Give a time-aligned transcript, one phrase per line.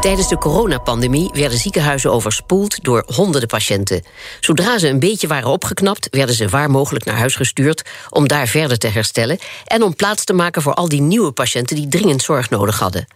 [0.00, 4.02] Tijdens de coronapandemie werden ziekenhuizen overspoeld door honderden patiënten.
[4.40, 8.46] Zodra ze een beetje waren opgeknapt, werden ze waar mogelijk naar huis gestuurd om daar
[8.46, 12.22] verder te herstellen en om plaats te maken voor al die nieuwe patiënten die dringend
[12.22, 13.06] zorg nodig hadden.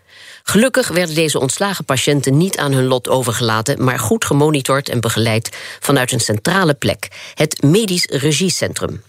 [0.43, 5.56] Gelukkig werden deze ontslagen patiënten niet aan hun lot overgelaten, maar goed gemonitord en begeleid
[5.80, 9.03] vanuit een centrale plek, het Medisch Regiecentrum.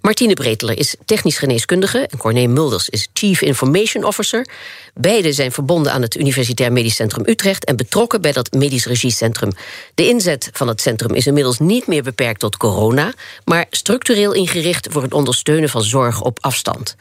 [0.00, 4.46] Martine Breteler is technisch geneeskundige en Corné Mulders is Chief Information Officer.
[4.94, 9.52] Beide zijn verbonden aan het Universitair Medisch Centrum Utrecht en betrokken bij dat Medisch Regiecentrum.
[9.94, 13.12] De inzet van het centrum is inmiddels niet meer beperkt tot corona,
[13.44, 16.96] maar structureel ingericht voor het ondersteunen van zorg op afstand.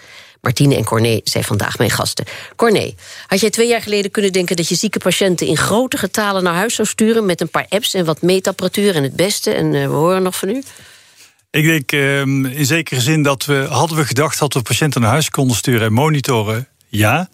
[0.45, 2.25] Martine en Corné zijn vandaag mijn gasten.
[2.55, 2.93] Corné,
[3.27, 6.53] had jij twee jaar geleden kunnen denken dat je zieke patiënten in grote getalen naar
[6.53, 9.51] huis zou sturen met een paar apps en wat meetapparatuur en het beste?
[9.51, 10.63] En uh, we horen nog van u.
[11.55, 12.19] Ik denk uh,
[12.57, 15.87] in zekere zin dat we, hadden we gedacht dat we patiënten naar huis konden sturen
[15.87, 17.29] en monitoren, ja.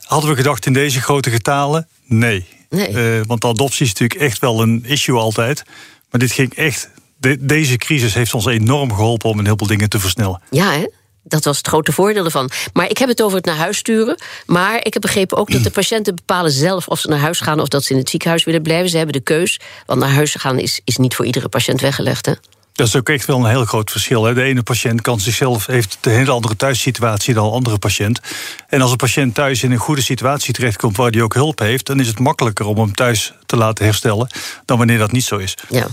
[0.00, 2.46] Hadden we gedacht in deze grote getalen, nee.
[2.68, 3.18] nee.
[3.18, 5.62] Uh, want adoptie is natuurlijk echt wel een issue altijd.
[6.10, 6.90] Maar dit ging echt.
[7.16, 10.42] De, deze crisis heeft ons enorm geholpen om een heleboel dingen te versnellen.
[10.50, 10.86] Ja, hè?
[11.22, 12.50] Dat was het grote voordeel ervan.
[12.72, 14.22] Maar ik heb het over het naar huis sturen.
[14.46, 17.60] Maar ik heb begrepen ook dat de patiënten bepalen zelf of ze naar huis gaan
[17.60, 18.90] of dat ze in het ziekenhuis willen blijven.
[18.90, 19.60] Ze hebben de keus.
[19.86, 22.26] Want naar huis gaan is, is niet voor iedere patiënt weggelegd.
[22.26, 22.32] Hè?
[22.72, 24.24] Dat is ook echt wel een heel groot verschil.
[24.24, 24.34] Hè.
[24.34, 28.20] De ene patiënt kan zichzelf, heeft een hele andere thuissituatie dan een andere patiënt.
[28.68, 31.86] En als een patiënt thuis in een goede situatie terechtkomt waar hij ook hulp heeft,
[31.86, 34.28] dan is het makkelijker om hem thuis te laten herstellen
[34.64, 35.54] dan wanneer dat niet zo is.
[35.68, 35.86] Ja.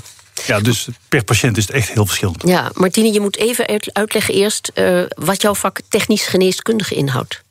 [0.46, 2.42] Ja, dus per patiënt is het echt heel verschillend.
[2.46, 7.42] Ja, Martine, je moet even uitleggen eerst uh, wat jouw vak technisch geneeskundige inhoudt.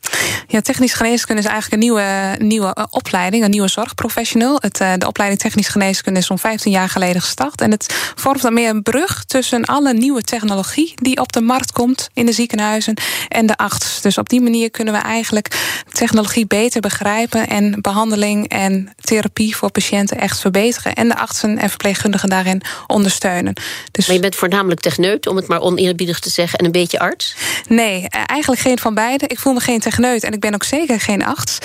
[0.49, 4.57] Ja, technisch geneeskunde is eigenlijk een nieuwe, nieuwe opleiding, een nieuwe zorgprofessional.
[4.61, 7.61] Het, eh, de opleiding technisch geneeskunde is zo'n 15 jaar geleden gestart.
[7.61, 11.73] En het vormt dan meer een brug tussen alle nieuwe technologie die op de markt
[11.73, 12.95] komt in de ziekenhuizen
[13.29, 14.01] en de arts.
[14.01, 19.71] Dus op die manier kunnen we eigenlijk technologie beter begrijpen en behandeling en therapie voor
[19.71, 20.95] patiënten echt verbeteren.
[20.95, 23.53] En de artsen en verpleegkundigen daarin ondersteunen.
[23.91, 24.07] Dus...
[24.07, 27.35] Maar je bent voornamelijk techneut, om het maar oneerbiedig te zeggen, en een beetje arts?
[27.69, 29.27] Nee, eh, eigenlijk geen van beide.
[29.27, 31.59] Ik voel me geen techneut en ik ben ook zeker geen arts.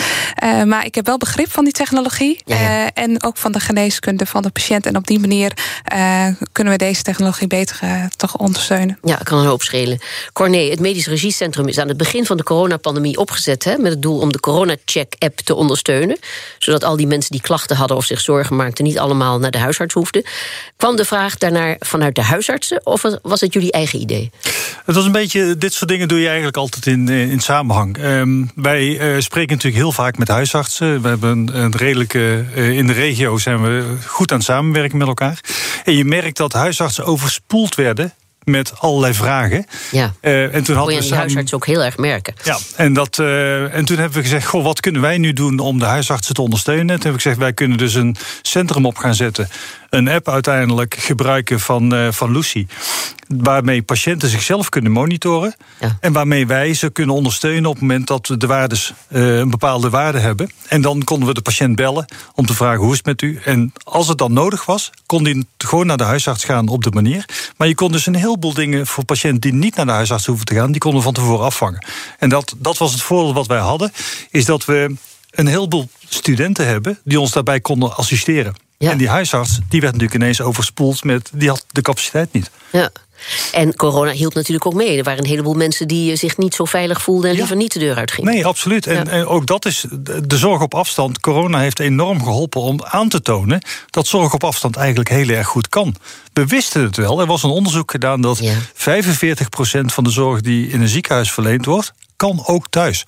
[0.43, 2.41] Uh, maar ik heb wel begrip van die technologie.
[2.45, 2.83] Ja, ja.
[2.83, 4.85] Uh, en ook van de geneeskunde van de patiënt.
[4.85, 5.51] En op die manier
[5.95, 7.79] uh, kunnen we deze technologie beter
[8.15, 8.97] toch ondersteunen.
[9.03, 9.99] Ja, kan een hoop schelen.
[10.33, 13.63] Corné, het Medisch Regiecentrum is aan het begin van de coronapandemie opgezet.
[13.63, 16.17] Hè, met het doel om de Corona-check-app te ondersteunen.
[16.57, 18.83] Zodat al die mensen die klachten hadden of zich zorgen maakten.
[18.83, 20.23] niet allemaal naar de huisarts hoefden.
[20.77, 22.81] Kwam de vraag daarnaar vanuit de huisartsen?
[22.83, 24.31] Of was het jullie eigen idee?
[24.85, 25.57] Het was een beetje.
[25.57, 27.97] Dit soort dingen doe je eigenlijk altijd in, in samenhang.
[28.03, 31.01] Um, wij uh, spreken natuurlijk heel vaak met huisartsen.
[31.01, 32.45] We hebben een, een redelijke.
[32.55, 35.39] Uh, in de regio zijn we goed aan het samenwerken met elkaar.
[35.83, 38.13] En je merkt dat huisartsen overspoeld werden
[38.43, 39.65] met allerlei vragen.
[39.91, 40.13] Ja.
[40.21, 42.33] Uh, en toen hadden we we die huisarts ook heel erg merken.
[42.43, 45.59] Ja, en, dat, uh, en toen hebben we gezegd: Goh, wat kunnen wij nu doen
[45.59, 46.89] om de huisartsen te ondersteunen?
[46.89, 49.49] En toen heb ik gezegd: wij kunnen dus een centrum op gaan zetten.
[49.91, 52.67] Een app uiteindelijk gebruiken van, uh, van Lucy.
[53.27, 55.55] Waarmee patiënten zichzelf kunnen monitoren.
[55.79, 55.97] Ja.
[55.99, 59.89] En waarmee wij ze kunnen ondersteunen op het moment dat we de waardes, een bepaalde
[59.89, 60.51] waarde hebben.
[60.67, 63.39] En dan konden we de patiënt bellen om te vragen: hoe is het met u?
[63.45, 66.91] En als het dan nodig was, kon die gewoon naar de huisarts gaan op de
[66.91, 67.25] manier.
[67.57, 70.45] Maar je kon dus een heleboel dingen voor patiënten die niet naar de huisarts hoeven
[70.45, 71.85] te gaan, die konden van tevoren afvangen.
[72.19, 73.91] En dat, dat was het voordeel wat wij hadden,
[74.29, 74.95] is dat we
[75.31, 78.69] een heleboel studenten hebben die ons daarbij konden assisteren.
[78.81, 78.91] Ja.
[78.91, 82.49] En die huisarts, die werd natuurlijk ineens overspoeld met, die had de capaciteit niet.
[82.71, 82.89] Ja.
[83.51, 84.97] En corona hielp natuurlijk ook mee.
[84.97, 87.37] Er waren een heleboel mensen die zich niet zo veilig voelden en Ja.
[87.39, 88.33] liever niet de deur uitgingen.
[88.33, 88.87] Nee, absoluut.
[88.87, 89.05] En, Ja.
[89.05, 89.85] en ook dat is
[90.23, 91.19] de zorg op afstand.
[91.19, 95.47] Corona heeft enorm geholpen om aan te tonen dat zorg op afstand eigenlijk heel erg
[95.47, 95.95] goed kan.
[96.33, 97.19] We wisten het wel.
[97.21, 98.53] Er was een onderzoek gedaan dat Ja.
[98.73, 103.05] 45% van de zorg die in een ziekenhuis verleend wordt, kan ook thuis.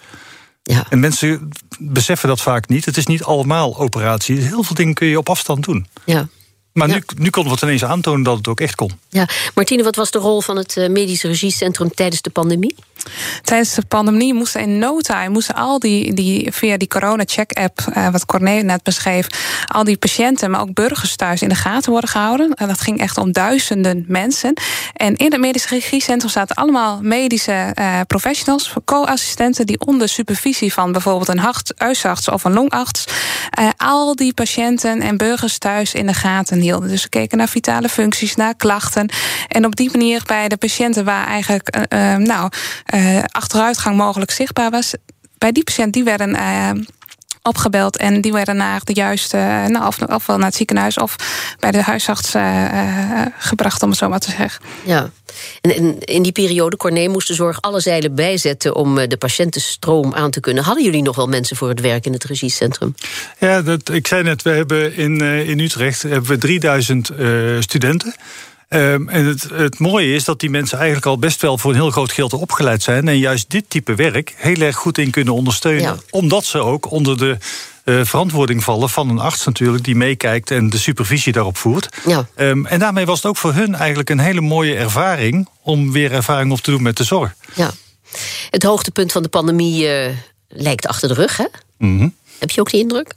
[0.63, 0.85] Ja.
[0.89, 1.50] En mensen
[1.80, 2.86] beseffen dat vaak niet.
[2.86, 4.40] Het is niet allemaal operatie.
[4.40, 5.88] Heel veel dingen kun je op afstand doen.
[6.06, 6.28] Ja.
[6.74, 6.94] Maar Ja.
[6.94, 8.92] nu, nu konden we het ineens aantonen dat het ook echt kon.
[9.10, 9.28] Ja.
[9.56, 12.75] Martine, wat was de rol van het eh, Medisch Regiecentrum tijdens de pandemie?
[13.42, 18.10] Tijdens de pandemie moesten in no time moesten al die, die via die corona-check-app, eh,
[18.10, 19.28] wat Corné net beschreef,
[19.68, 22.54] al die patiënten, maar ook burgers thuis in de gaten worden gehouden.
[22.54, 24.54] En dat ging echt om duizenden mensen.
[24.94, 30.92] En in het medisch regiecentrum zaten allemaal medische eh, professionals, co-assistenten, die onder supervisie van
[30.92, 33.06] bijvoorbeeld een hart, huisarts of een longarts,
[33.50, 37.89] eh, al die patiënten en burgers thuis in de gaten Dus ze keken naar vitale
[37.89, 39.10] functies, naar klachten.
[39.48, 42.51] En op die manier bij de patiënten waar eigenlijk, eh, eh, nou,
[42.86, 44.94] eh, achteruitgang mogelijk zichtbaar was,
[45.38, 46.36] bij die patiënt die werden
[47.44, 49.38] opgebeld en die werden naar de juiste,
[49.68, 51.16] nou, of, ofwel naar het ziekenhuis of
[51.60, 52.31] bij de huisarts
[53.38, 54.63] gebracht, om het zo maar te zeggen.
[54.84, 55.10] Ja,
[55.62, 60.31] en in die periode, Corné, moest de zorg alle zeilen bijzetten om de patiëntenstroom aan
[60.31, 60.63] te kunnen.
[60.63, 62.95] Hadden jullie nog wel mensen voor het werk in het regiecentrum?
[63.40, 67.12] Ja, dat, ik zei net, we hebben in, in Utrecht hebben we 3000
[67.60, 68.16] studenten.
[68.74, 71.78] Um, en het, het, mooie is dat die mensen eigenlijk al best wel voor een
[71.78, 73.08] heel groot geld opgeleid zijn.
[73.08, 76.02] En juist dit type werk heel erg goed in kunnen ondersteunen.
[76.10, 77.38] Omdat ze ook onder de
[77.86, 81.90] uh, verantwoording vallen van een arts natuurlijk, die meekijkt en de supervisie daarop voert.
[82.06, 82.28] Ja.
[82.36, 86.12] Um, en daarmee was het ook voor hun eigenlijk een hele mooie ervaring om weer
[86.12, 87.36] ervaring op te doen met de zorg.
[87.56, 87.72] Ja.
[88.50, 90.10] Het hoogtepunt van de pandemie uh,
[90.48, 91.46] lijkt achter de rug, hè?
[91.78, 92.16] Mm -hmm.
[92.40, 93.14] Heb je ook die indruk?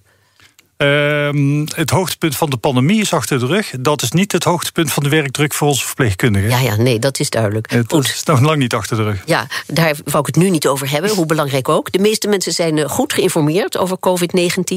[0.78, 3.72] Uh, het hoogtepunt van de pandemie is achter de rug.
[3.80, 6.48] Dat is niet het hoogtepunt van de werkdruk voor onze verpleegkundigen.
[6.48, 7.70] Ja, ja nee, dat is duidelijk.
[7.70, 8.04] Het Goed.
[8.04, 9.22] is nog lang niet achter de rug.
[9.24, 11.92] Ja, daar wou ik het nu niet over hebben, hoe belangrijk ook.
[11.92, 14.76] De meeste mensen zijn eh, goed geïnformeerd over COVID-19.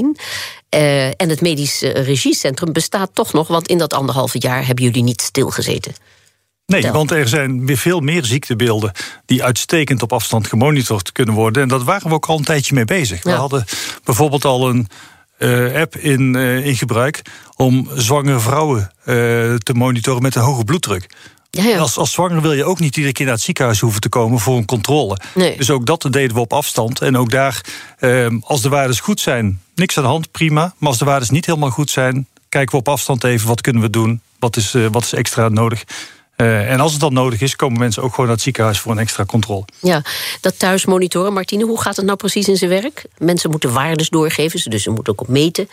[0.76, 4.84] Uh, en het medisch eh, regiecentrum bestaat toch nog, want in dat anderhalve jaar hebben
[4.84, 5.94] jullie niet stilgezeten.
[6.66, 8.92] Nee, want er zijn weer veel meer ziektebeelden
[9.26, 11.62] die uitstekend op afstand gemonitord kunnen worden.
[11.62, 13.24] En dat waren we ook al een tijdje mee bezig.
[13.24, 13.66] We hadden
[14.04, 14.88] bijvoorbeeld al een
[15.76, 17.22] app in, uh, in gebruik
[17.56, 19.16] om zwangere vrouwen uh,
[19.56, 21.10] te monitoren met een hoge bloeddruk.
[21.50, 21.78] Ja, ja.
[21.78, 24.40] Als, als zwanger wil je ook niet iedere keer naar het ziekenhuis hoeven te komen
[24.40, 25.18] voor een controle.
[25.36, 25.58] Nee.
[25.58, 27.02] Dus ook dat deden we op afstand.
[27.02, 27.62] En ook daar,
[28.42, 30.74] als de waardes goed zijn, niks aan de hand, prima.
[30.78, 33.82] Maar als de waardes niet helemaal goed zijn, kijken we op afstand even wat kunnen
[33.82, 34.22] we doen.
[34.40, 35.84] Wat is, wat is extra nodig?
[36.42, 38.92] Uh, en als het dan nodig is, komen mensen ook gewoon naar het ziekenhuis voor
[38.92, 39.66] een extra controle.
[39.80, 40.02] Ja,
[40.42, 43.06] dat thuis monitoren, Martine, hoe gaat het nou precies in zijn werk?
[43.18, 45.70] Mensen moeten waardes doorgeven, dus ze moeten ook op meten.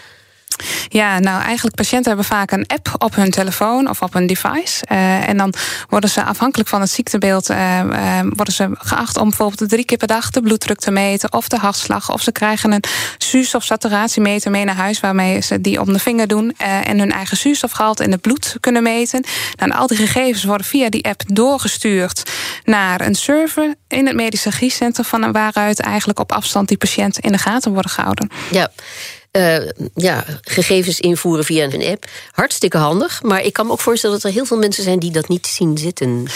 [0.89, 4.85] Ja, nou eigenlijk patiënten hebben vaak een app op hun telefoon of op een device.
[4.93, 5.55] Uh, en dan
[5.89, 9.99] worden ze afhankelijk van het ziektebeeld uh, uh, worden ze geacht om bijvoorbeeld drie keer
[9.99, 12.13] per dag de bloeddruk te meten of de hartslag.
[12.13, 12.85] Of ze krijgen een
[13.19, 16.55] zuurstof- of saturatiemeter mee naar huis waarmee ze die om de vinger doen
[16.85, 19.25] en hun eigen zuurstofgehalte in het bloed kunnen meten.
[19.55, 22.31] Dan al die gegevens worden via die app doorgestuurd
[22.65, 27.33] naar een server in het medisch regiecentrum van waaruit eigenlijk op afstand die patiënt in
[27.33, 28.31] de gaten worden gehouden.
[28.51, 28.69] Ja.
[29.37, 32.05] Uh, ja, gegevens invoeren via een app.
[32.33, 33.23] Hartstikke handig.
[33.23, 35.47] Maar ik kan me ook voorstellen dat er heel veel mensen zijn die dat niet
[35.47, 36.27] zien zitten.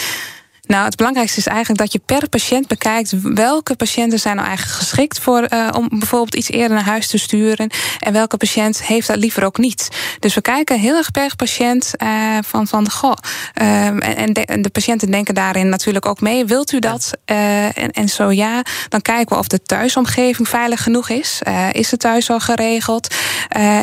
[0.71, 4.77] Nou, het belangrijkste is eigenlijk dat je per patiënt bekijkt welke patiënten zijn nou eigenlijk
[4.77, 7.69] geschikt voor uh, om bijvoorbeeld iets eerder naar huis te sturen
[7.99, 9.89] en welke patiënt heeft dat liever ook niet.
[10.19, 13.13] Dus we kijken heel erg per patiënt uh, van van goh
[13.61, 13.85] uh,
[14.19, 16.45] en, de, en, de, patiënten denken daarin natuurlijk ook mee.
[16.45, 17.11] Wilt u dat?
[17.25, 21.41] en, en, zo ja, dan kijken we of de thuisomgeving veilig genoeg is.
[21.71, 23.15] is de thuiszorg geregeld?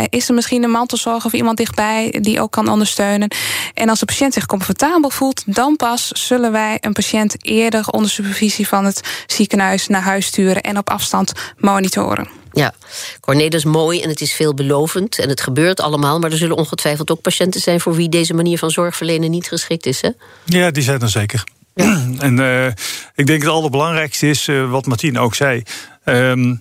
[0.08, 3.28] is er misschien een mantelzorg of iemand dichtbij die ook kan ondersteunen?
[3.74, 8.10] En als de patiënt zich comfortabel voelt, dan pas zullen wij een patiënt eerder onder
[8.10, 12.28] supervisie van het ziekenhuis naar huis sturen en op afstand monitoren.
[12.52, 12.74] Ja,
[13.20, 17.10] Corné, is mooi en het is veelbelovend en het gebeurt allemaal, maar er zullen ongetwijfeld
[17.10, 20.00] ook patiënten zijn voor wie deze manier van zorg verlenen niet geschikt is.
[20.00, 20.10] Hè?
[20.44, 21.44] Ja, die zijn er zeker.
[21.74, 22.06] Ja.
[22.18, 22.66] En uh,
[23.14, 25.62] ik denk het allerbelangrijkste is, uh, wat Martien ook zei.
[26.04, 26.56] Uh,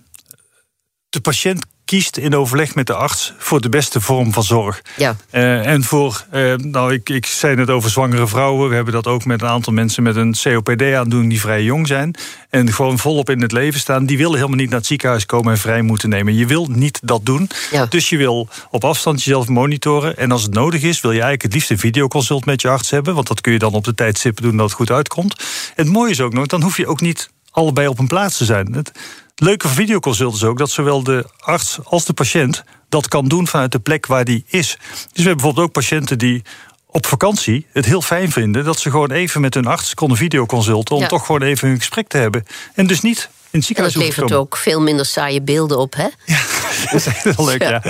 [1.10, 4.82] de patiënt kiest in overleg met de arts voor de beste vorm van zorg.
[4.98, 5.16] Ja.
[5.32, 8.70] Uh, en voor, uh, nou, ik, ik zei net over zwangere vrouwen.
[8.70, 12.16] We hebben dat ook met een aantal mensen met een COPD-aandoening die vrij jong zijn.
[12.50, 14.06] En gewoon volop in het leven staan.
[14.06, 16.36] Die willen helemaal niet naar het ziekenhuis komen en vrij moeten nemen.
[16.36, 17.50] Je wil niet dat doen.
[17.72, 17.86] Ja.
[17.86, 20.18] Dus je wil op afstand jezelf monitoren.
[20.18, 22.90] En als het nodig is, wil je eigenlijk het liefst een videoconsult met je arts
[22.90, 23.16] hebben.
[23.16, 25.44] Want dat kun je dan op de tijdstippen doen dat het goed uitkomt.
[25.76, 28.46] het mooie is ook nog, dan hoef je ook niet allebei op een plaats te
[28.46, 28.74] zijn.
[28.74, 28.92] Het,
[29.40, 33.48] leuke van videoconsult is ook dat zowel de arts als de patiënt dat kan doen
[33.48, 34.78] vanuit de plek waar die is.
[34.80, 36.42] Dus we hebben bijvoorbeeld ook patiënten die
[36.88, 40.96] op vakantie het heel fijn vinden dat ze gewoon even met hun arts konden videoconsulten
[40.96, 42.46] om toch gewoon even hun gesprek te hebben.
[42.74, 45.96] En dus niet in het ziekenhuis en dat levert ook veel minder saaie beelden op,
[45.96, 46.08] hè?
[46.26, 46.42] Ja,
[46.92, 47.82] dat is heel leuk, ja.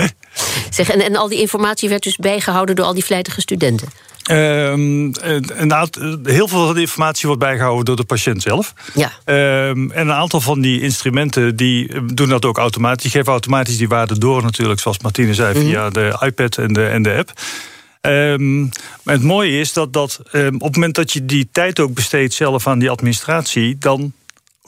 [0.70, 3.88] Zeg, en, en al die informatie werd dus bijgehouden door al die vlijtige studenten?
[4.30, 8.74] Um, een aantal, heel veel van de informatie wordt bijgehouden door de patiënt zelf.
[8.94, 9.10] Ja.
[9.68, 13.02] Um, en een aantal van die instrumenten die eh, doen dat ook automatisch.
[13.02, 15.66] Die geven automatisch die waarde door natuurlijk, zoals Martine zei, mhm.
[15.66, 17.32] via de iPad en de, en de app.
[18.00, 18.68] Um,
[19.04, 22.66] het mooie is dat, dat op het moment dat je die tijd ook besteedt zelf
[22.66, 24.12] aan die administratie, dan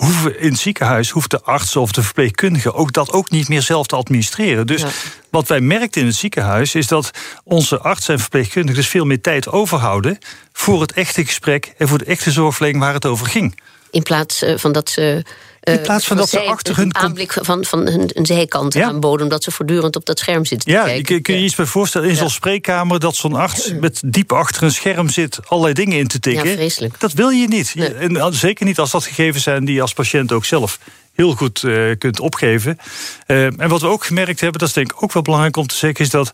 [0.00, 3.62] hoeven in het ziekenhuis hoeft de arts of de verpleegkundige ook dat ook niet meer
[3.62, 4.66] zelf te administreren.
[4.66, 4.84] Dus
[5.30, 7.10] wat wij merkten in het ziekenhuis is dat
[7.44, 10.18] onze artsen en verpleegkundigen dus veel meer tijd overhouden
[10.52, 13.60] voor het echte gesprek en voor de echte zorgverlening waar het over ging.
[13.90, 15.24] In plaats eh, van dat ze
[15.60, 16.94] in eh, plaats van dat ze achter hun...
[16.94, 18.86] aanblik van, van hun, hun zijkant ja.
[18.86, 19.22] aanboden...
[19.22, 21.14] omdat ze voortdurend op dat scherm zitten ja, te kijken.
[21.14, 23.00] Ja, kun je iets bij voorstellen in zo'n spreekkamer...
[23.00, 26.48] dat zo'n arts met diep achter een scherm zit allerlei dingen in te tikken?
[26.48, 27.00] Ja, vreselijk.
[27.00, 27.74] Dat wil je niet.
[27.98, 30.78] En zeker niet als dat gegevens zijn die je als patiënt ook zelf
[31.14, 31.64] heel goed
[31.98, 32.78] kunt opgeven.
[33.26, 35.76] en wat we ook gemerkt hebben, dat is denk ik ook wel belangrijk om te
[35.76, 36.32] zeggen, is dat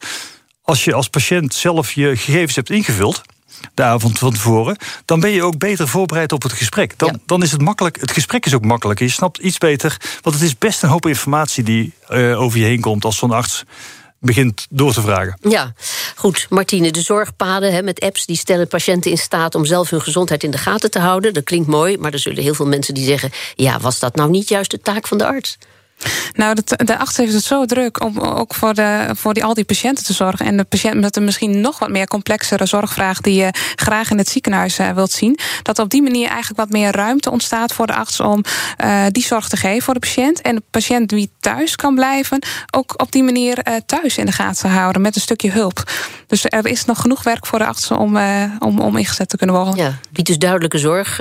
[0.62, 3.23] als je als patiënt zelf je gegevens hebt ingevuld
[3.75, 6.98] de avond van tevoren, dan ben je ook beter voorbereid op het gesprek.
[6.98, 8.00] Dan, dan is het makkelijk.
[8.00, 8.98] Het gesprek is ook makkelijk.
[8.98, 9.96] Je snapt iets beter.
[10.20, 13.30] Want het is best een hoop informatie die uh, over je heen komt als zo'n
[13.30, 13.64] arts
[14.20, 15.38] begint door te vragen.
[15.40, 15.72] Ja,
[16.14, 16.46] goed.
[16.50, 20.42] Martine, de zorgpaden hè, met apps die stellen patiënten in staat om zelf hun gezondheid
[20.42, 21.34] in de gaten te houden.
[21.34, 24.30] Dat klinkt mooi, maar er zullen heel veel mensen die zeggen: ja, was dat nou
[24.30, 25.58] niet juist de taak van de arts?
[26.33, 29.65] Nou, de, de heeft het zo druk om ook voor, de, voor die, al die
[29.65, 30.47] patiënten te zorgen.
[30.47, 34.19] En de patiënt met een misschien nog wat meer complexere zorgvraag die je graag in
[34.19, 35.38] het ziekenhuis uh, wilt zien.
[35.62, 38.45] Dat op die manier eigenlijk wat meer ruimte ontstaat voor de arts om
[38.85, 40.41] uh, die zorg te geven voor de patiënt.
[40.41, 44.33] En de patiënt die thuis kan blijven, ook op die manier uh, thuis in de
[44.33, 45.91] gaten te houden met een stukje hulp.
[46.26, 48.19] Dus er is nog genoeg werk voor de artsen om,
[48.59, 49.76] om, om ingezet te kunnen worden.
[49.76, 51.21] Ja, biedt dus duidelijke zorg,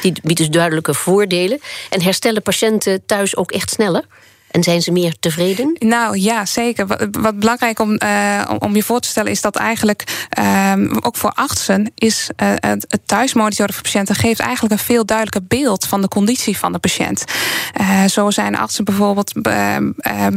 [0.00, 1.60] biedt dus duidelijke voordelen.
[1.90, 3.81] En herstellen patiënten thuis ook echt snel
[4.52, 5.76] en zijn ze meer tevreden?
[5.78, 6.86] Nou ja, zeker.
[7.10, 11.30] Wat, belangrijk om, uh, om je voor te stellen is dat eigenlijk uh, ook voor
[11.30, 16.08] artsen is uh, het, thuismonitoren van patiënten geeft eigenlijk een veel duidelijker beeld van de
[16.08, 17.24] conditie van de patiënt.
[17.80, 19.32] Uh, zo zijn artsen bijvoorbeeld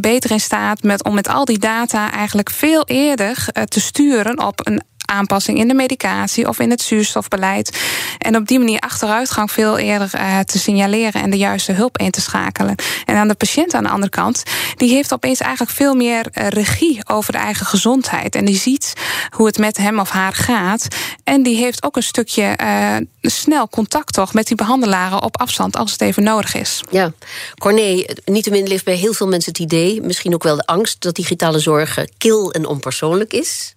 [0.02, 4.68] beter in staat met, om met al die data eigenlijk veel eerder te sturen op
[4.68, 7.80] een aanpassing in de medicatie of in het zuurstofbeleid.
[8.18, 12.12] En op die manier achteruitgang veel eerder uh, te signaleren en de juiste hulp in
[12.12, 12.76] te schakelen.
[13.06, 14.44] En aan de patiënt aan de andere kant,
[14.76, 18.36] die heeft opeens eigenlijk veel meer uh, regie over de eigen gezondheid.
[18.36, 18.94] En die ziet
[19.30, 20.88] hoe het met hem of haar gaat.
[21.24, 25.76] En die heeft ook een stukje uh, snel contact toch met die behandelaren op afstand
[25.78, 26.82] als het even nodig is.
[26.90, 27.14] Ja,
[27.58, 31.16] Corné, niettemin leeft bij heel veel mensen het idee, misschien ook wel de angst, dat
[31.16, 33.76] digitale zorg kil en onpersoonlijk is.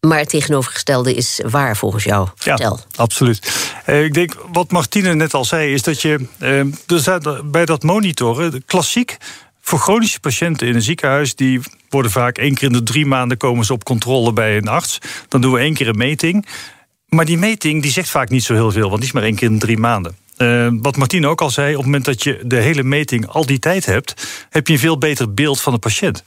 [0.00, 2.28] Maar het tegenovergestelde is waar volgens jou.
[2.34, 2.76] Vertel.
[2.76, 3.70] Ja, absoluut.
[3.86, 8.64] Uh, ik denk, wat Martine net al zei, is dat je uh, bij dat monitoren,
[8.66, 9.16] klassiek
[9.60, 13.36] voor chronische patiënten in een ziekenhuis, die worden vaak één keer in de drie maanden
[13.36, 14.98] komen ze op controle bij een arts.
[15.28, 16.46] Dan doen we één keer een meting.
[17.08, 19.34] Maar die meting die zegt vaak niet zo heel veel, want die is maar één
[19.34, 20.16] keer in de drie maanden.
[20.38, 23.46] Uh, wat Martine ook al zei, op het moment dat je de hele meting al
[23.46, 26.24] die tijd hebt, heb je een veel beter beeld van de patiënt.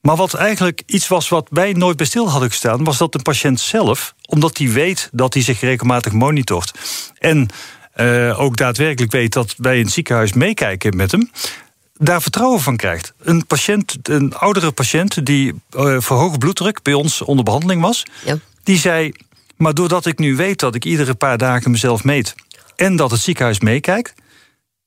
[0.00, 3.22] Maar wat eigenlijk iets was wat wij nooit bij stil hadden gestaan, was dat de
[3.22, 6.72] patiënt zelf, omdat hij weet dat hij zich regelmatig monitort
[7.18, 7.48] en
[7.96, 11.30] uh, ook daadwerkelijk weet dat wij in het ziekenhuis meekijken met hem,
[11.96, 13.12] daar vertrouwen van krijgt.
[13.18, 18.02] Een patiënt, een oudere patiënt die uh, voor hoge bloeddruk bij ons onder behandeling was,
[18.24, 18.38] ja.
[18.62, 19.12] die zei:
[19.56, 22.34] Maar doordat ik nu weet dat ik iedere paar dagen mezelf meet
[22.76, 24.14] en dat het ziekenhuis meekijkt,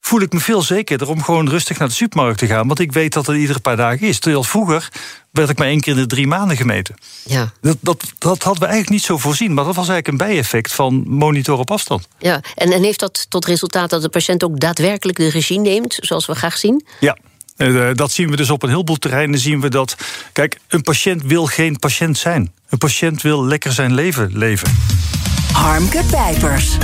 [0.05, 2.67] voel ik me veel zekerder om gewoon rustig naar de supermarkt te gaan.
[2.67, 4.19] Want ik weet dat het iedere paar dagen is.
[4.19, 4.89] Terwijl vroeger
[5.31, 6.95] werd ik maar één keer in de drie maanden gemeten.
[7.23, 7.51] Ja.
[7.61, 9.53] Dat, dat, dat hadden we eigenlijk niet zo voorzien.
[9.53, 12.07] Maar dat was eigenlijk een bijeffect van monitor op afstand.
[12.19, 15.97] Ja, en, en heeft dat tot resultaat dat de patiënt ook daadwerkelijk de regie neemt,
[16.01, 16.85] zoals we graag zien?
[16.99, 17.17] Ja,
[17.57, 19.39] eh, dat zien we dus op een heleboel terreinen.
[19.39, 19.95] Zien we dat.
[20.31, 22.53] Kijk, een patiënt wil geen patiënt zijn.
[22.69, 24.77] Een patiënt wil lekker zijn leven leven.
[25.53, 26.77] Harmke Pijpers.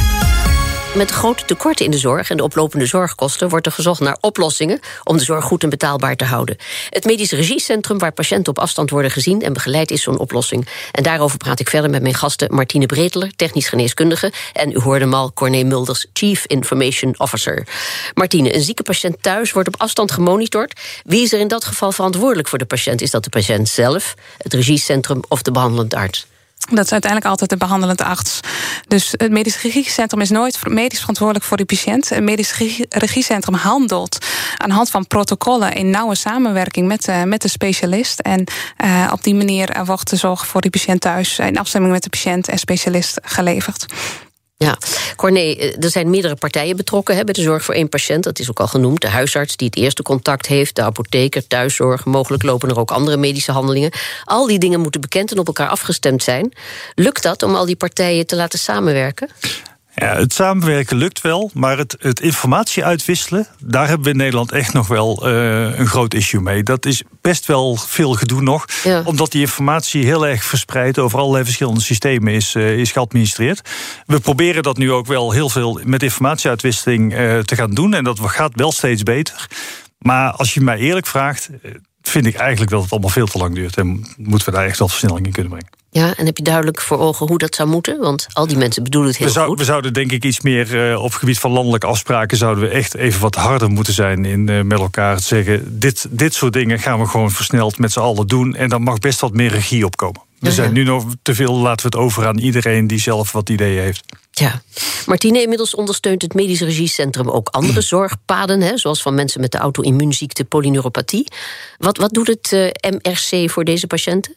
[0.95, 4.79] Met grote tekorten in de zorg en de oplopende zorgkosten wordt er gezocht naar oplossingen
[5.03, 6.57] om de zorg goed en betaalbaar te houden.
[6.89, 10.67] Het Medisch Regiecentrum, waar patiënten op afstand worden gezien en begeleid, is zo'n oplossing.
[10.91, 15.03] En daarover praat ik verder met mijn gasten Martine Breteler, technisch geneeskundige, en u hoorde
[15.03, 17.67] hem al, Corné Mulders, Chief Information Officer.
[18.13, 20.79] Martine, een zieke patiënt thuis wordt op afstand gemonitord.
[21.03, 23.01] Wie is er in dat geval verantwoordelijk voor de patiënt?
[23.01, 26.28] Is dat de patiënt zelf, het regiecentrum of de behandelend arts?
[26.69, 28.39] Dat is uiteindelijk altijd de behandelende arts.
[28.87, 32.09] Dus het medisch regiecentrum is nooit medisch verantwoordelijk voor de patiënt.
[32.09, 32.57] Het medisch
[32.89, 34.17] regiecentrum handelt
[34.57, 38.19] aan de hand van protocollen in nauwe samenwerking met de, met de specialist.
[38.19, 38.43] En
[38.83, 42.09] uh, op die manier wordt de zorg voor die patiënt thuis in afstemming met de
[42.09, 43.85] patiënt en specialist geleverd.
[44.63, 44.77] Ja,
[45.15, 48.23] Corné, eh, er zijn meerdere partijen betrokken hè, bij de zorg voor één patiënt.
[48.23, 49.01] Dat is ook al genoemd.
[49.01, 52.05] De huisarts die het eerste contact heeft, de apotheker, thuiszorg.
[52.05, 53.91] Mogelijk lopen er ook andere medische handelingen.
[54.23, 56.53] Al die dingen moeten bekend en op elkaar afgestemd zijn.
[56.95, 59.29] Lukt dat om al die partijen te laten samenwerken?
[59.95, 64.51] Ja, het samenwerken lukt wel, maar het, het informatie uitwisselen, daar hebben we in Nederland
[64.51, 66.63] echt nog wel uh, een groot issue mee.
[66.63, 68.65] Dat is best wel veel gedoe nog,
[69.03, 73.69] omdat die informatie heel erg verspreid over allerlei verschillende systemen is, uh, is geadministreerd.
[74.05, 78.03] We proberen dat nu ook wel heel veel met informatieuitwisseling uh, te gaan doen en
[78.03, 79.47] dat gaat wel steeds beter.
[79.97, 81.49] Maar als je mij eerlijk vraagt,
[82.01, 84.79] vind ik eigenlijk dat het allemaal veel te lang duurt en moeten we daar echt
[84.79, 85.78] wel versnelling in kunnen brengen.
[85.91, 87.99] Ja, en heb je duidelijk voor ogen hoe dat zou moeten?
[87.99, 89.57] Want al die mensen bedoelen het heel we goed.
[89.57, 92.37] We zouden denk ik iets meer uh, op gebied van landelijke afspraken...
[92.37, 95.79] zouden we echt even wat harder moeten zijn in uh, met elkaar te zeggen...
[95.79, 98.55] Dit, dit soort dingen gaan we gewoon versneld met z'n allen doen...
[98.55, 100.21] en dan mag best wat meer regie opkomen.
[100.39, 103.49] We zijn nu nog te veel, laten we het over aan iedereen die zelf wat
[103.49, 104.03] ideeën heeft.
[104.31, 104.61] Ja.
[105.05, 109.57] Martine, inmiddels ondersteunt het Medisch Regiecentrum ook andere zorgpaden, hè, zoals van mensen met de
[109.57, 111.27] auto-immuunziekte polyneuropathie.
[111.77, 114.35] Wat, wat doet het uh, MRC voor deze patiënten?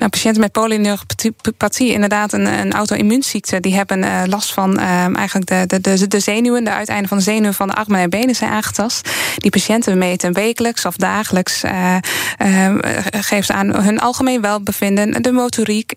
[0.00, 5.46] Nou, patiënten met polyneuropathie, inderdaad een, een auto-immuunziekte, die hebben uh, last van uh, eigenlijk
[5.46, 8.50] de, de, de, zenuwen, de uiteinden van de zenuwen van de armen en benen zijn
[8.50, 9.10] aangetast.
[9.36, 11.96] Die patiënten meten wekelijks of dagelijks, uh,
[13.10, 15.92] geven ze aan hun algemeen welbevinden, de motoriek,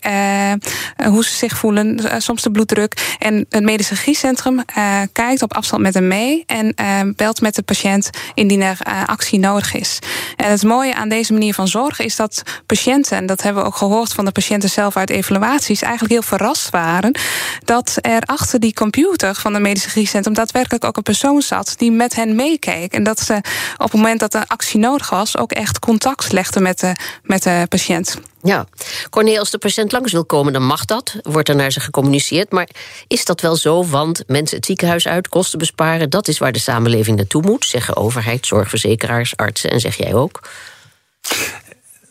[1.04, 3.16] hoe ze zich voelen, soms de bloeddruk.
[3.18, 4.64] En het Medisch Regiecentrum
[5.12, 6.74] kijkt op afstand met hem mee en
[7.16, 9.98] belt met de patiënt indien er actie nodig is.
[10.44, 13.68] En het mooie aan deze manier van zorgen is dat patiënten, en dat hebben we
[13.68, 17.18] ook gehoord van de patiënten zelf uit evaluaties, eigenlijk heel verrast waren
[17.64, 21.92] dat er achter die computer van de medische regiecentrum daadwerkelijk ook een persoon zat die
[21.92, 22.92] met hen meekeek.
[22.92, 23.34] En dat ze
[23.76, 27.42] op het moment dat er actie nodig was, ook echt contact legde met de, met
[27.42, 28.18] de patiënt.
[28.46, 28.66] Ja,
[29.10, 31.16] Corné, als de patiënt langs wil komen, dan mag dat.
[31.22, 32.50] Wordt er naar ze gecommuniceerd.
[32.50, 32.68] Maar
[33.06, 33.86] is dat wel zo?
[33.86, 37.96] Want mensen het ziekenhuis uit, kosten besparen, dat is waar de samenleving naartoe moet, zeggen
[37.96, 40.48] overheid, zorgverzekeraars, artsen en zeg jij ook.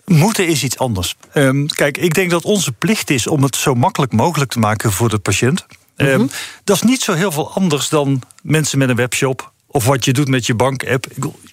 [0.06, 1.16] Moeten is iets anders.
[1.34, 4.92] Um, kijk, ik denk dat onze plicht is om het zo makkelijk mogelijk te maken
[4.92, 5.66] voor de patiënt.
[5.98, 6.30] Um,
[6.64, 10.14] dat is niet zo heel veel anders dan mensen met een webshop of wat je
[10.14, 11.06] doet met je bankapp.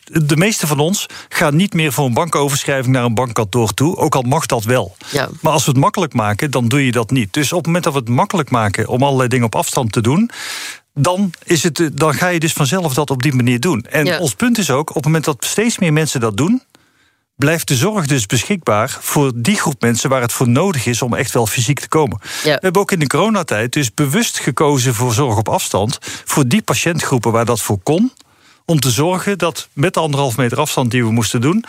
[0.05, 4.15] De meeste van ons gaan niet meer voor een bankoverschrijving naar een bankkantoor toe, ook
[4.15, 4.97] al mag dat wel.
[5.11, 5.29] Ja.
[5.41, 7.33] Maar als we het makkelijk maken, dan doe je dat niet.
[7.33, 10.01] Dus op het moment dat we het makkelijk maken om allerlei dingen op afstand te
[10.01, 10.31] doen,
[10.95, 13.87] dan, is het, dan ga je dus vanzelf dat op die manier doen.
[13.91, 16.63] En ons punt is ook, op het moment dat steeds meer mensen dat doen,
[17.41, 21.15] blijft de zorg dus beschikbaar voor die groep mensen waar het voor nodig is om
[21.15, 22.19] echt wel fysiek te komen.
[22.43, 26.63] We hebben ook in de coronatijd dus bewust gekozen voor zorg op afstand voor die
[26.63, 28.13] patiëntgroepen waar dat voor kon.
[28.65, 31.65] Om te zorgen dat met de anderhalf meter afstand die we moesten doen,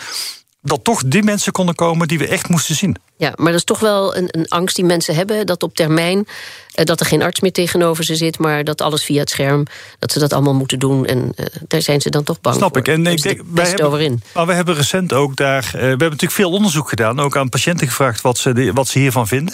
[0.61, 2.95] dat toch die mensen konden komen die we echt moesten zien.
[3.17, 5.45] Ja, maar dat is toch wel een, een angst die mensen hebben...
[5.45, 6.27] dat op termijn
[6.73, 8.39] eh, dat er geen arts meer tegenover ze zit...
[8.39, 9.65] maar dat alles via het scherm,
[9.99, 11.05] dat ze dat allemaal moeten doen.
[11.05, 12.77] En uh, daar zijn ze dan toch bang Snap voor.
[12.77, 12.87] ik.
[12.87, 15.65] En ik denk, wij hebben, maar we hebben recent ook daar...
[15.65, 17.19] Uh, we hebben natuurlijk veel onderzoek gedaan.
[17.19, 19.53] Ook aan patiënten gevraagd wat ze, wat ze hiervan vinden.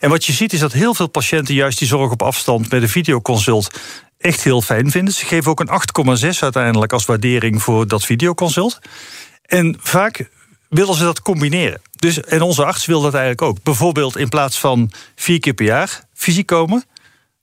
[0.00, 1.54] En wat je ziet is dat heel veel patiënten...
[1.54, 3.70] juist die zorg op afstand met een videoconsult
[4.18, 5.14] echt heel fijn vinden.
[5.14, 8.78] Ze geven ook een 8,6 uiteindelijk als waardering voor dat videoconsult.
[9.42, 10.28] En vaak
[10.74, 11.80] willen ze dat combineren.
[11.90, 13.62] Dus, en onze arts wil dat eigenlijk ook.
[13.62, 16.84] Bijvoorbeeld in plaats van vier keer per jaar fysiek komen,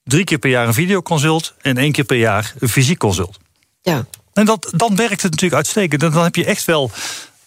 [0.04, 3.38] drie keer per jaar een videoconsult en één keer per jaar een fysiek consult.
[3.82, 4.06] Ja.
[4.32, 6.00] En dat, dan werkt het natuurlijk uitstekend.
[6.00, 6.90] dan heb je echt wel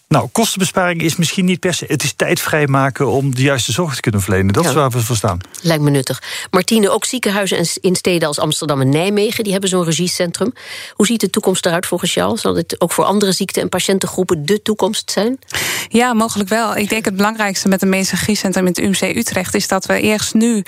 [0.08, 1.86] nou, kostenbesparing is misschien niet per se.
[1.88, 4.54] Het is tijd vrijmaken om de juiste zorg te kunnen verlenen.
[4.54, 5.40] Dat is waar we voor staan.
[5.62, 6.22] Lijkt me nuttig.
[6.52, 9.44] Martine, ook ziekenhuizen in steden als Amsterdam en Nijmegen...
[9.44, 10.54] die hebben zo'n regiecentrum.
[10.94, 12.38] Hoe ziet de toekomst eruit volgens jou?
[12.38, 15.40] Zal dit ook voor andere ziekten en patiëntengroepen de toekomst zijn?
[15.88, 16.76] Ja, mogelijk wel.
[16.76, 19.56] Ik denk het belangrijkste met een regiecentrum in het UMC Utrecht...
[19.56, 20.64] is dat we eerst nu uh,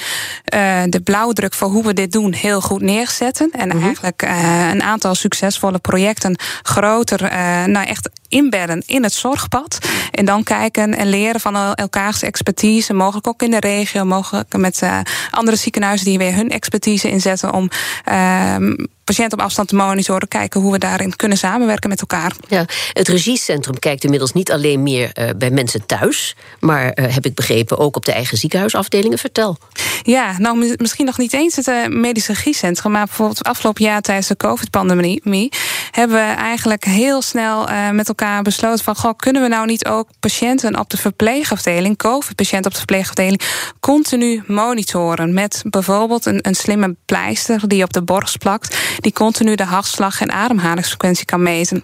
[0.90, 3.52] de blauwdruk voor hoe we dit doen heel goed neerzetten.
[3.52, 3.84] En mhm.
[3.84, 9.78] eigenlijk uh, een aantal succesvolle projecten groter, uh, nou echt inbedden in het zorgpad.
[10.12, 12.94] En dan kijken en leren van elkaars expertise.
[12.94, 15.00] Mogelijk ook in de regio, mogelijk met uh,
[15.32, 17.70] andere ziekenhuizen die weer hun expertise inzetten om
[18.10, 18.56] uh,
[19.04, 22.32] patiënten op afstand te monitoren, kijken hoe we daarin kunnen samenwerken met elkaar.
[22.48, 27.26] Ja, het regiecentrum kijkt inmiddels niet alleen meer uh, bij mensen thuis, maar uh, heb
[27.26, 29.18] ik begrepen ook op de eigen ziekenhuisafdelingen.
[29.18, 29.58] Vertel.
[30.02, 34.28] Ja, nou misschien nog niet eens het uh, medisch regiecentrum, maar bijvoorbeeld afgelopen jaar tijdens
[34.28, 35.52] de COVID-pandemie
[35.92, 40.10] hebben we eigenlijk heel snel met elkaar besloten van, goh, kunnen we nou niet ook
[40.20, 43.42] patiënten op de verpleegafdeling, COVID-patiënten op de verpleegafdeling,
[43.80, 49.56] continu monitoren met bijvoorbeeld een, een slimme pleister die op de borst plakt die continu
[49.56, 51.84] de hartslag en ademhalingsfrequentie kan meten.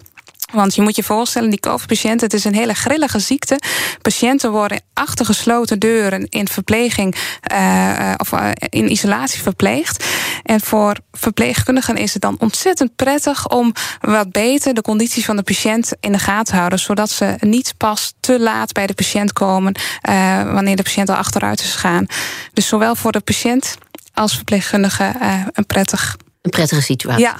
[0.52, 3.58] Want je moet je voorstellen, die COVID-patiënten, het is een hele grillige ziekte.
[4.02, 7.16] Patiënten worden achter gesloten deuren in verpleging
[7.52, 10.04] uh, of uh, in isolatie verpleegd.
[10.42, 15.42] En voor verpleegkundigen is het dan ontzettend prettig om wat beter de condities van de
[15.42, 16.78] patiënt in de gaten te houden.
[16.78, 19.74] Zodat ze niet pas te laat bij de patiënt komen
[20.08, 22.06] uh, wanneer de patiënt al achteruit is gegaan.
[22.52, 23.76] Dus zowel voor de patiënt
[24.14, 25.14] als verpleegkundige
[25.52, 27.24] een prettig een prettige situatie.
[27.24, 27.36] Ja.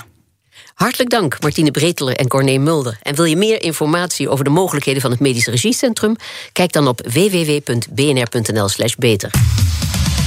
[0.74, 2.98] Hartelijk dank, Martine Breteler en Corné Mulder.
[3.02, 6.16] En wil je meer informatie over de mogelijkheden van het Medisch Regiecentrum?
[6.52, 9.30] Kijk dan op www.bnr.nl/slash beter.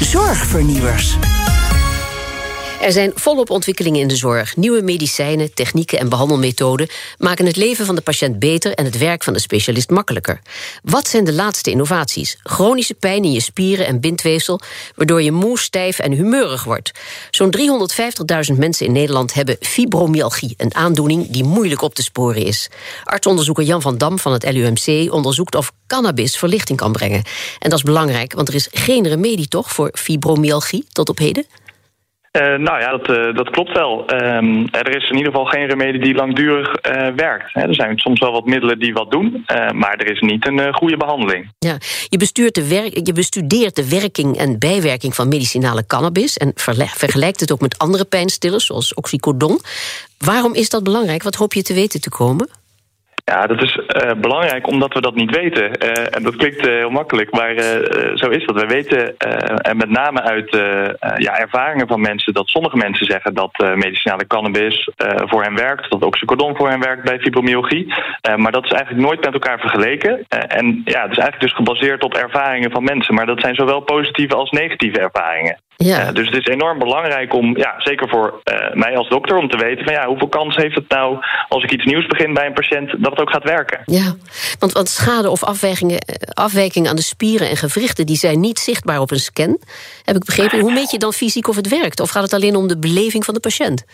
[0.02, 1.18] Zorgvernieuwers.
[2.82, 4.56] Er zijn volop ontwikkelingen in de zorg.
[4.56, 6.88] Nieuwe medicijnen, technieken en behandelmethoden
[7.18, 10.42] maken het leven van de patiënt beter en het werk van de specialist makkelijker.
[10.84, 12.38] Wat zijn de laatste innovaties?
[12.44, 14.60] Chronische pijn in je spieren en bindweefsel,
[14.96, 16.92] waardoor je moe, stijf en humeurig wordt.
[17.32, 17.56] Zo'n
[18.52, 22.70] 350.000 mensen in Nederland hebben fibromyalgie, een aandoening die moeilijk op te sporen is.
[23.04, 27.24] Artsonderzoeker Jan van Dam van het LUMC onderzoekt of cannabis verlichting kan brengen.
[27.60, 31.46] En dat is belangrijk, want er is geen remedie toch voor fibromyalgie tot op heden?
[32.32, 34.14] Uh, nou ja, dat, uh, dat klopt wel.
[34.14, 37.56] Um, er is in ieder geval geen remedie die langdurig uh, werkt.
[37.56, 40.98] er zijn soms wel wat middelen die wat doen, maar er is niet een goede
[40.98, 41.52] behandeling.
[41.60, 41.78] Ja,
[42.10, 42.18] je,
[42.52, 47.78] de je bestudeert de werking en bijwerking van medicinale cannabis en vergelijkt het ook met
[47.78, 49.60] andere pijnstillers, zoals oxycodon.
[50.18, 51.24] Waarom is dat belangrijk?
[51.24, 52.50] Wat hoop je te weten te komen?
[53.32, 55.64] Ja, dat is uh, belangrijk omdat we dat niet weten.
[55.64, 57.54] Uh, en dat klinkt uh, heel makkelijk, maar
[58.16, 58.56] zo is dat.
[58.56, 59.18] We weten,
[59.58, 60.50] en met name uit
[61.18, 66.04] ja, ervaringen van mensen, dat sommige mensen zeggen dat medicinale cannabis voor hen werkt, dat
[66.04, 67.94] oxycodon voor hen werkt bij fibromyalgie.
[68.36, 70.26] maar dat is eigenlijk nooit met elkaar vergeleken.
[70.30, 73.14] en ja, het is eigenlijk dus gebaseerd op ervaringen van mensen.
[73.16, 75.58] Maar dat zijn zowel positieve als negatieve ervaringen.
[75.78, 76.12] Ja.
[76.12, 78.42] dus het is enorm belangrijk om, ja, zeker voor
[78.74, 81.18] mij als dokter, om te weten van ja, hoeveel kans heeft het nou
[81.50, 83.80] als ik iets nieuws begin bij een patiënt dat het ook gaat werken.
[83.86, 84.16] Ja,
[84.60, 86.00] want, want schade of afwijkingen,
[86.34, 88.06] afwijkingen aan de spieren en gewrichten...
[88.06, 89.60] die zijn niet zichtbaar op een scan,
[90.04, 90.60] heb ik begrepen.
[90.60, 92.00] Hoe meet je dan fysiek of het werkt?
[92.00, 93.86] Of gaat het alleen om de beleving van de patiënt?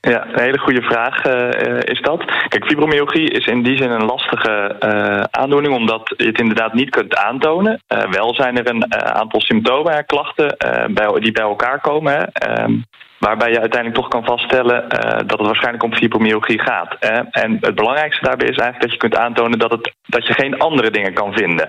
[0.00, 2.24] Ja, een hele goede vraag uh, is dat.
[2.48, 6.90] Kijk, fibromyalgie is in die zin een lastige uh, aandoening, omdat je het inderdaad niet
[6.90, 7.82] kunt aantonen.
[7.88, 10.56] Uh, wel zijn er een aantal symptomen, klachten,
[10.90, 12.12] bij, die bij elkaar komen.
[12.12, 12.22] Hè.
[12.22, 12.72] Ehm,
[13.18, 16.96] Waarbij je uiteindelijk toch kan vaststellen uh, dat het waarschijnlijk om fibromyalgie gaat.
[17.00, 17.20] Hè?
[17.30, 20.58] En het belangrijkste daarbij is eigenlijk dat je kunt aantonen dat, het, dat je geen
[20.58, 21.68] andere dingen kan vinden.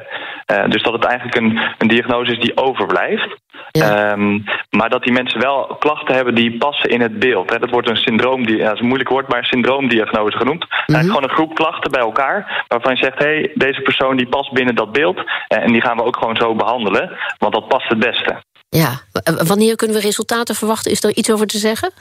[0.51, 3.37] Uh, dus dat het eigenlijk een, een diagnose is die overblijft.
[3.71, 4.11] Ja.
[4.11, 7.49] Um, maar dat die mensen wel klachten hebben die passen in het beeld.
[7.49, 7.59] Hè?
[7.59, 10.63] Dat wordt een syndroom, die, ja, dat is een moeilijk woord, maar een syndroomdiagnose genoemd.
[10.63, 10.95] Mm -hmm.
[10.95, 12.65] Eigenlijk gewoon een groep klachten bij elkaar.
[12.67, 15.23] Waarvan je zegt, hé, hey, deze persoon die past binnen dat beeld.
[15.47, 17.17] En die gaan we ook gewoon zo behandelen.
[17.37, 18.35] Want dat past het beste.
[18.69, 20.91] Ja, wanneer kunnen we resultaten verwachten?
[20.91, 21.91] Is er iets over te zeggen?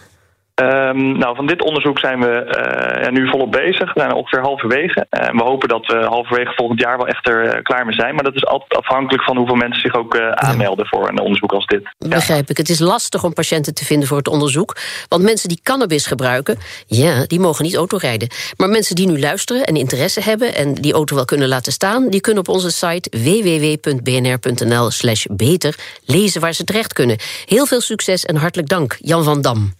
[0.62, 3.94] Um, nou, van dit onderzoek zijn we uh, ja, nu volop bezig.
[3.94, 5.06] We zijn ongeveer halverwege.
[5.10, 8.14] En we hopen dat we halverwege volgend jaar wel echt er uh, klaar mee zijn.
[8.14, 11.52] Maar dat is altijd afhankelijk van hoeveel mensen zich ook uh, aanmelden voor een onderzoek
[11.52, 11.94] als dit.
[11.98, 12.56] Begrijp ik.
[12.56, 14.76] Het is lastig om patiënten te vinden voor het onderzoek.
[15.08, 18.28] Want mensen die cannabis gebruiken, ja, die mogen niet autorijden.
[18.56, 22.08] Maar mensen die nu luisteren en interesse hebben en die auto wel kunnen laten staan,
[22.08, 27.16] die kunnen op onze site www.bnr.nl/slash beter lezen waar ze terecht kunnen.
[27.44, 29.72] Heel veel succes en hartelijk dank, Jan van Dam.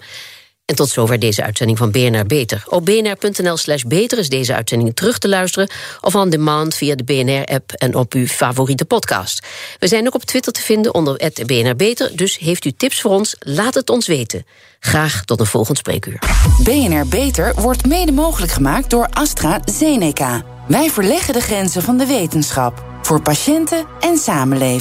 [0.69, 2.65] En tot zover deze uitzending van BNR Beter.
[2.67, 5.71] Op bnr.nl slash beter is deze uitzending terug te luisteren...
[6.01, 9.47] of on demand via de BNR-app en op uw favoriete podcast.
[9.79, 12.17] We zijn ook op Twitter te vinden onder BNR Beter...
[12.17, 14.47] dus heeft u tips voor ons, laat het ons weten.
[14.81, 16.19] Graag tot een volgend spreekuur.
[16.63, 20.43] BNR Beter wordt mede mogelijk gemaakt door AstraZeneca.
[20.67, 22.85] Wij verleggen de grenzen van de wetenschap.
[23.03, 24.77] Voor patiënten en samenleving.